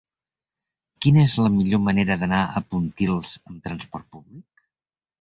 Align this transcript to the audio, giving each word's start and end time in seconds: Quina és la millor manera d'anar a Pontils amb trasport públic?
Quina 1.05 1.21
és 1.25 1.35
la 1.41 1.51
millor 1.59 1.83
manera 1.89 2.19
d'anar 2.23 2.41
a 2.47 2.65
Pontils 2.75 3.39
amb 3.45 3.65
trasport 3.71 4.13
públic? 4.19 4.69